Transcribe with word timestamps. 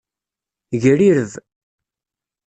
Grireb. 0.81 1.33